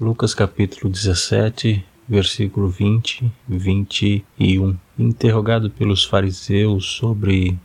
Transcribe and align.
Lucas 0.00 0.32
capítulo 0.32 0.90
17, 0.90 1.84
versículo 2.08 2.70
20, 2.70 3.30
21. 3.46 4.74
Interrogado 4.98 5.68
pelos 5.68 6.06
fariseus 6.06 6.86
sobre 6.86 7.58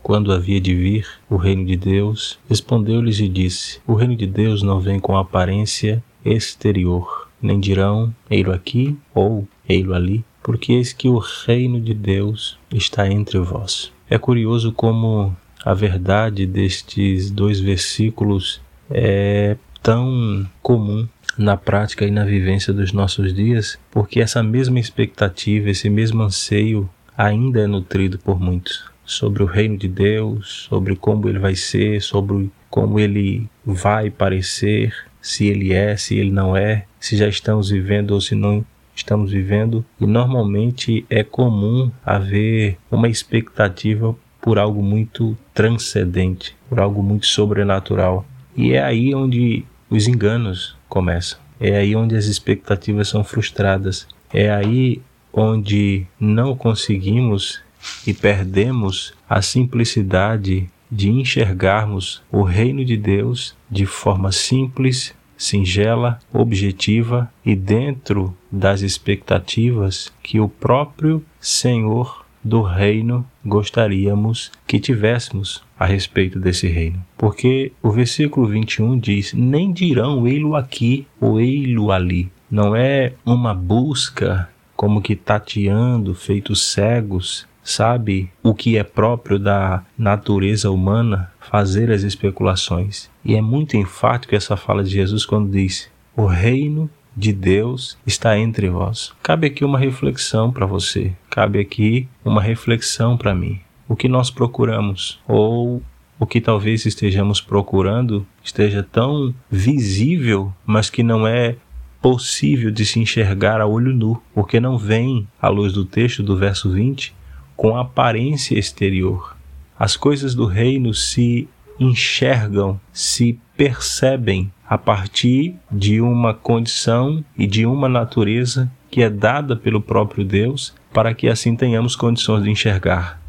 quando 0.00 0.32
havia 0.32 0.60
de 0.60 0.72
vir 0.72 1.08
o 1.28 1.34
reino 1.34 1.66
de 1.66 1.76
Deus, 1.76 2.38
respondeu-lhes 2.48 3.18
e 3.18 3.26
disse: 3.26 3.80
O 3.88 3.94
reino 3.94 4.14
de 4.14 4.28
Deus 4.28 4.62
não 4.62 4.78
vem 4.78 5.00
com 5.00 5.16
aparência 5.16 6.00
exterior, 6.24 7.28
nem 7.42 7.58
dirão 7.58 8.14
ei-lo 8.30 8.52
aqui 8.52 8.96
ou 9.12 9.48
ei-lo 9.68 9.92
ali, 9.92 10.24
porque 10.44 10.74
eis 10.74 10.92
que 10.92 11.08
o 11.08 11.18
reino 11.18 11.80
de 11.80 11.92
Deus 11.92 12.56
está 12.72 13.10
entre 13.10 13.40
vós. 13.40 13.92
É 14.08 14.16
curioso 14.16 14.70
como 14.70 15.36
a 15.64 15.74
verdade 15.74 16.46
destes 16.46 17.32
dois 17.32 17.58
versículos 17.58 18.60
é 18.88 19.56
tão 19.82 20.46
comum 20.62 21.08
na 21.36 21.56
prática 21.56 22.04
e 22.04 22.10
na 22.10 22.24
vivência 22.24 22.72
dos 22.72 22.92
nossos 22.92 23.32
dias, 23.32 23.78
porque 23.90 24.20
essa 24.20 24.42
mesma 24.42 24.78
expectativa, 24.78 25.70
esse 25.70 25.88
mesmo 25.88 26.22
anseio 26.22 26.88
ainda 27.16 27.60
é 27.60 27.66
nutrido 27.66 28.18
por 28.18 28.40
muitos 28.40 28.90
sobre 29.10 29.42
o 29.42 29.46
reino 29.46 29.76
de 29.76 29.88
Deus, 29.88 30.66
sobre 30.68 30.94
como 30.94 31.28
ele 31.28 31.38
vai 31.38 31.56
ser, 31.56 32.00
sobre 32.00 32.50
como 32.70 33.00
ele 33.00 33.48
vai 33.66 34.08
parecer, 34.08 34.94
se 35.20 35.48
ele 35.48 35.72
é, 35.72 35.96
se 35.96 36.16
ele 36.16 36.30
não 36.30 36.56
é, 36.56 36.84
se 37.00 37.16
já 37.16 37.28
estamos 37.28 37.70
vivendo 37.70 38.12
ou 38.12 38.20
se 38.20 38.36
não 38.36 38.64
estamos 38.94 39.32
vivendo. 39.32 39.84
E 40.00 40.06
normalmente 40.06 41.04
é 41.10 41.24
comum 41.24 41.90
haver 42.06 42.78
uma 42.90 43.08
expectativa 43.08 44.14
por 44.40 44.58
algo 44.58 44.80
muito 44.80 45.36
transcendente, 45.52 46.56
por 46.68 46.78
algo 46.78 47.02
muito 47.02 47.26
sobrenatural. 47.26 48.24
E 48.56 48.72
é 48.72 48.82
aí 48.82 49.12
onde 49.12 49.64
os 49.90 50.06
enganos 50.06 50.76
começam. 50.90 51.38
É 51.58 51.76
aí 51.76 51.96
onde 51.96 52.16
as 52.16 52.26
expectativas 52.26 53.08
são 53.08 53.24
frustradas. 53.24 54.06
É 54.34 54.50
aí 54.50 55.00
onde 55.32 56.06
não 56.18 56.54
conseguimos 56.54 57.62
e 58.06 58.12
perdemos 58.12 59.14
a 59.28 59.40
simplicidade 59.40 60.68
de 60.90 61.08
enxergarmos 61.08 62.22
o 62.30 62.42
reino 62.42 62.84
de 62.84 62.96
Deus 62.96 63.56
de 63.70 63.86
forma 63.86 64.32
simples, 64.32 65.14
singela, 65.36 66.18
objetiva 66.32 67.32
e 67.46 67.54
dentro 67.54 68.36
das 68.50 68.82
expectativas 68.82 70.12
que 70.22 70.40
o 70.40 70.48
próprio 70.48 71.24
Senhor 71.40 72.26
do 72.42 72.62
reino 72.62 73.26
gostaríamos 73.44 74.50
que 74.66 74.80
tivéssemos 74.80 75.62
a 75.78 75.84
respeito 75.84 76.38
desse 76.38 76.66
reino. 76.66 77.04
Porque 77.16 77.72
o 77.82 77.90
versículo 77.90 78.46
21 78.46 78.98
diz: 78.98 79.32
Nem 79.32 79.72
dirão 79.72 80.26
ei-lo 80.26 80.56
aqui 80.56 81.06
ou 81.20 81.40
ei-lo 81.40 81.92
ali. 81.92 82.30
Não 82.50 82.74
é 82.74 83.12
uma 83.24 83.54
busca 83.54 84.48
como 84.76 85.02
que 85.02 85.14
tateando, 85.14 86.14
feitos 86.14 86.62
cegos, 86.72 87.46
sabe 87.62 88.30
o 88.42 88.54
que 88.54 88.76
é 88.76 88.82
próprio 88.82 89.38
da 89.38 89.84
natureza 89.96 90.70
humana, 90.70 91.30
fazer 91.38 91.90
as 91.90 92.02
especulações. 92.02 93.10
E 93.24 93.34
é 93.34 93.42
muito 93.42 93.76
enfático 93.76 94.34
essa 94.34 94.56
fala 94.56 94.82
de 94.82 94.90
Jesus 94.90 95.26
quando 95.26 95.50
diz: 95.50 95.90
O 96.16 96.26
reino 96.26 96.90
de 97.16 97.32
Deus 97.32 97.98
está 98.06 98.38
entre 98.38 98.68
vós. 98.68 99.12
Cabe 99.22 99.46
aqui 99.46 99.64
uma 99.64 99.78
reflexão 99.78 100.52
para 100.52 100.66
você, 100.66 101.12
cabe 101.28 101.58
aqui 101.58 102.08
uma 102.24 102.42
reflexão 102.42 103.16
para 103.16 103.34
mim. 103.34 103.60
O 103.88 103.96
que 103.96 104.08
nós 104.08 104.30
procuramos 104.30 105.20
ou 105.26 105.82
o 106.18 106.26
que 106.26 106.40
talvez 106.40 106.84
estejamos 106.84 107.40
procurando 107.40 108.26
esteja 108.44 108.82
tão 108.82 109.34
visível, 109.50 110.52
mas 110.66 110.90
que 110.90 111.02
não 111.02 111.26
é 111.26 111.56
possível 112.00 112.70
de 112.70 112.84
se 112.84 113.00
enxergar 113.00 113.60
a 113.60 113.66
olho 113.66 113.94
nu, 113.94 114.22
porque 114.34 114.60
não 114.60 114.78
vem, 114.78 115.26
à 115.40 115.48
luz 115.48 115.72
do 115.72 115.84
texto 115.84 116.22
do 116.22 116.36
verso 116.36 116.70
20, 116.70 117.14
com 117.56 117.76
aparência 117.76 118.58
exterior. 118.58 119.36
As 119.78 119.96
coisas 119.96 120.34
do 120.34 120.46
reino 120.46 120.94
se 120.94 121.48
enxergam, 121.78 122.78
se 122.92 123.38
percebem 123.60 124.50
a 124.66 124.78
partir 124.78 125.54
de 125.70 126.00
uma 126.00 126.32
condição 126.32 127.22
e 127.36 127.46
de 127.46 127.66
uma 127.66 127.90
natureza 127.90 128.72
que 128.90 129.02
é 129.02 129.10
dada 129.10 129.54
pelo 129.54 129.82
próprio 129.82 130.24
Deus, 130.24 130.74
para 130.94 131.12
que 131.12 131.28
assim 131.28 131.54
tenhamos 131.54 131.94
condições 131.94 132.42
de 132.42 132.48
enxergar. 132.48 133.20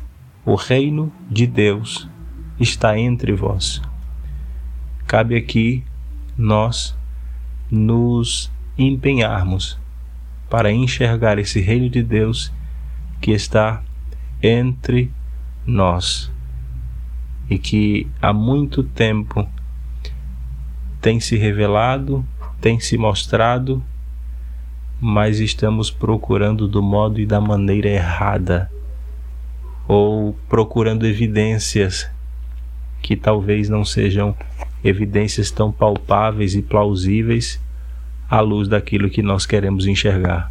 O 0.46 0.56
reino 0.56 1.12
de 1.30 1.46
Deus 1.46 2.08
está 2.58 2.98
entre 2.98 3.34
vós. 3.34 3.82
Cabe 5.06 5.36
aqui 5.36 5.84
nós 6.38 6.98
nos 7.70 8.50
empenharmos 8.78 9.78
para 10.50 10.72
enxergar 10.72 11.40
esse 11.40 11.60
reino 11.60 11.90
de 11.90 12.02
Deus 12.02 12.54
que 13.20 13.32
está 13.32 13.84
entre 14.42 15.12
nós 15.66 16.32
e 17.50 17.60
que 17.60 18.08
há 18.22 18.32
muito 18.32 18.82
tempo 18.82 19.46
tem 21.02 21.20
se 21.20 21.36
revelado, 21.36 22.24
tem 22.62 22.80
se 22.80 22.96
mostrado, 22.96 23.84
mas 25.00 25.40
estamos 25.40 25.90
procurando 25.90 26.68
do 26.68 26.84
modo 26.84 27.20
e 27.20 27.26
da 27.26 27.42
maneira 27.42 27.90
errada, 27.90 28.72
ou 29.88 30.38
procurando 30.48 31.08
evidências 31.08 32.08
que 33.02 33.16
talvez 33.16 33.68
não 33.68 33.84
sejam 33.84 34.36
evidências 34.84 35.50
tão 35.50 35.72
palpáveis 35.72 36.54
e 36.54 36.62
plausíveis 36.62 37.60
à 38.30 38.40
luz 38.40 38.68
daquilo 38.68 39.10
que 39.10 39.24
nós 39.24 39.46
queremos 39.46 39.88
enxergar. 39.88 40.51